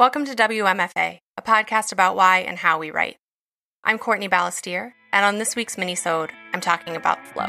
[0.00, 3.18] Welcome to WMFA, a podcast about why and how we write.
[3.84, 7.44] I'm Courtney Balestier, and on this week's minisode, I'm talking about flow.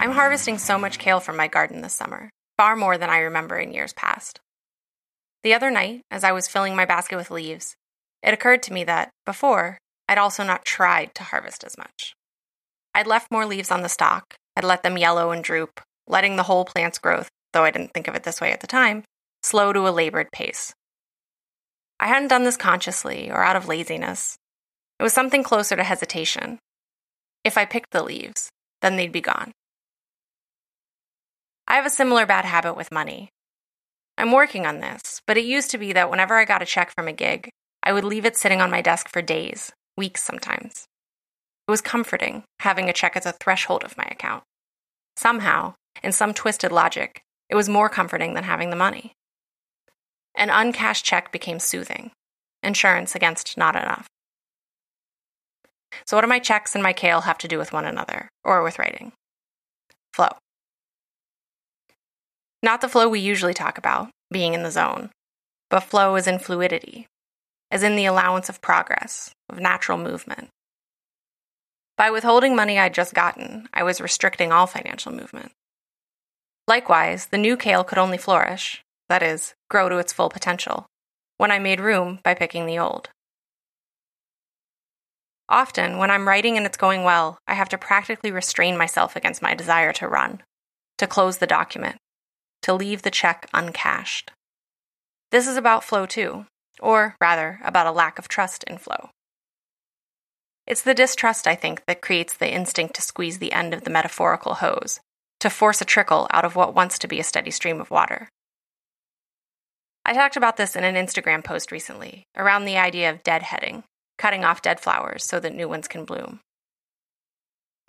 [0.00, 3.58] I'm harvesting so much kale from my garden this summer, far more than I remember
[3.58, 4.40] in years past.
[5.42, 7.76] The other night, as I was filling my basket with leaves,
[8.22, 9.78] it occurred to me that, before,
[10.08, 12.14] I'd also not tried to harvest as much.
[12.94, 16.42] I'd left more leaves on the stalk, I'd let them yellow and droop, letting the
[16.42, 19.04] whole plant's growth, though I didn't think of it this way at the time,
[19.42, 20.74] slow to a labored pace.
[21.98, 24.36] I hadn't done this consciously or out of laziness.
[24.98, 26.58] It was something closer to hesitation.
[27.44, 28.50] If I picked the leaves,
[28.82, 29.52] then they'd be gone.
[31.68, 33.28] I have a similar bad habit with money.
[34.18, 36.92] I'm working on this, but it used to be that whenever I got a check
[36.94, 37.50] from a gig,
[37.82, 40.86] I would leave it sitting on my desk for days, weeks sometimes.
[41.66, 44.42] It was comforting having a check as a threshold of my account.
[45.16, 49.12] Somehow, in some twisted logic, it was more comforting than having the money.
[50.34, 52.10] An uncashed check became soothing,
[52.62, 54.06] insurance against not enough.
[56.06, 58.62] So, what do my checks and my kale have to do with one another, or
[58.62, 59.12] with writing?
[60.14, 60.30] Flow.
[62.62, 65.10] Not the flow we usually talk about, being in the zone,
[65.68, 67.06] but flow is in fluidity,
[67.70, 70.48] as in the allowance of progress, of natural movement.
[71.96, 75.52] By withholding money I'd just gotten, I was restricting all financial movement.
[76.66, 80.86] Likewise, the new kale could only flourish, that is, grow to its full potential,
[81.36, 83.10] when I made room by picking the old.
[85.48, 89.42] Often, when I'm writing and it's going well, I have to practically restrain myself against
[89.42, 90.42] my desire to run,
[90.98, 91.96] to close the document,
[92.62, 94.30] to leave the check uncashed.
[95.32, 96.46] This is about flow too,
[96.78, 99.10] or rather, about a lack of trust in flow.
[100.66, 103.90] It's the distrust, I think, that creates the instinct to squeeze the end of the
[103.90, 105.00] metaphorical hose,
[105.40, 108.28] to force a trickle out of what wants to be a steady stream of water.
[110.04, 113.82] I talked about this in an Instagram post recently, around the idea of deadheading,
[114.16, 116.40] cutting off dead flowers so that new ones can bloom.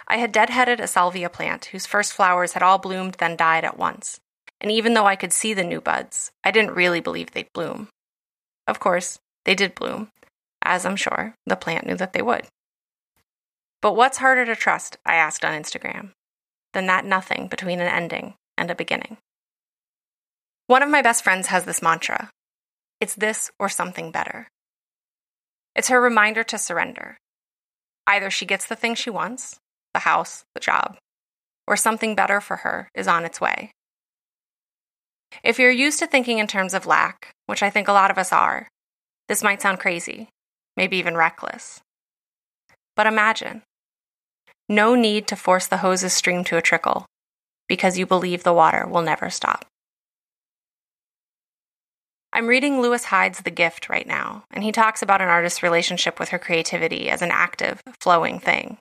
[0.07, 3.77] I had deadheaded a salvia plant whose first flowers had all bloomed then died at
[3.77, 4.19] once,
[4.59, 7.89] and even though I could see the new buds, I didn't really believe they'd bloom.
[8.67, 10.09] Of course, they did bloom,
[10.63, 12.45] as I'm sure the plant knew that they would.
[13.81, 16.11] But what's harder to trust, I asked on Instagram,
[16.73, 19.17] than that nothing between an ending and a beginning?
[20.67, 22.29] One of my best friends has this mantra
[23.01, 24.47] it's this or something better.
[25.75, 27.17] It's her reminder to surrender.
[28.05, 29.57] Either she gets the thing she wants,
[29.95, 30.97] the house, the job,
[31.67, 33.71] or something better for her is on its way.
[35.43, 38.17] If you're used to thinking in terms of lack, which I think a lot of
[38.17, 38.67] us are,
[39.27, 40.29] this might sound crazy,
[40.77, 41.81] maybe even reckless.
[42.95, 43.63] But imagine
[44.69, 47.05] no need to force the hose's stream to a trickle
[47.67, 49.65] because you believe the water will never stop.
[52.31, 56.19] I'm reading Lewis Hyde's The Gift right now, and he talks about an artist's relationship
[56.19, 58.77] with her creativity as an active, flowing thing.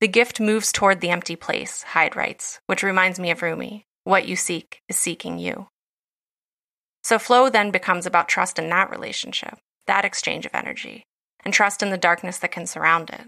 [0.00, 4.26] The gift moves toward the empty place, Hyde writes, which reminds me of Rumi, what
[4.26, 5.68] you seek is seeking you.
[7.02, 11.04] So flow then becomes about trust in that relationship, that exchange of energy,
[11.44, 13.26] and trust in the darkness that can surround it.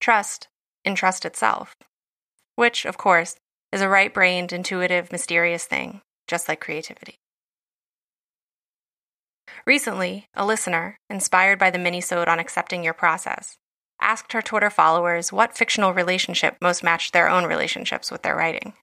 [0.00, 0.48] Trust
[0.84, 1.74] in trust itself,
[2.56, 3.36] which, of course,
[3.72, 7.16] is a right brained, intuitive, mysterious thing, just like creativity.
[9.66, 13.56] Recently, a listener, inspired by the minisode on accepting your process,
[14.00, 18.74] asked her Twitter followers what fictional relationship most matched their own relationships with their writing.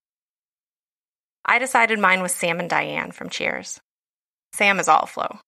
[1.49, 3.81] I decided mine was Sam and Diane from Cheers.
[4.53, 5.39] Sam is all flow.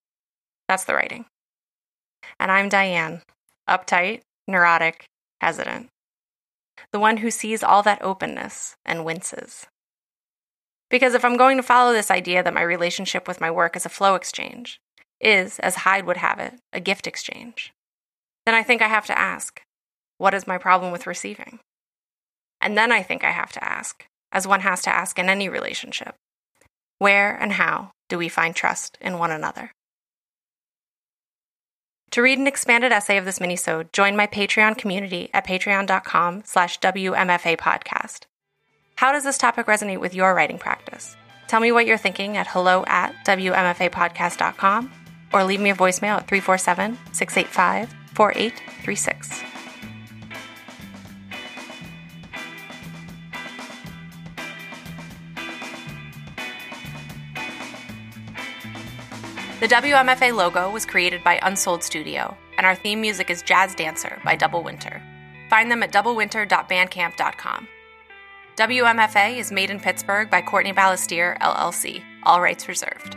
[0.67, 1.25] That's the writing.
[2.39, 3.21] And I'm Diane,
[3.69, 5.05] uptight, neurotic,
[5.41, 5.89] hesitant.
[6.91, 9.67] The one who sees all that openness and winces.
[10.89, 13.85] Because if I'm going to follow this idea that my relationship with my work is
[13.85, 14.79] a flow exchange,
[15.19, 17.73] is, as Hyde would have it, a gift exchange,
[18.47, 19.61] then I think I have to ask,
[20.17, 21.59] what is my problem with receiving?
[22.59, 25.49] And then I think I have to ask, as one has to ask in any
[25.49, 26.15] relationship.
[26.99, 29.71] Where and how do we find trust in one another?
[32.11, 36.79] To read an expanded essay of this minisode, join my Patreon community at patreon.com slash
[36.79, 38.25] WMFA podcast.
[38.95, 41.15] How does this topic resonate with your writing practice?
[41.47, 44.91] Tell me what you're thinking at hello at WMFApodcast.com
[45.33, 49.60] or leave me a voicemail at 347 685 4836.
[59.61, 64.19] The WMFA logo was created by Unsold Studio, and our theme music is Jazz Dancer
[64.25, 65.03] by Double Winter.
[65.51, 67.67] Find them at doublewinter.bandcamp.com.
[68.55, 72.01] WMFA is made in Pittsburgh by Courtney Balestier, LLC.
[72.23, 73.15] All rights reserved.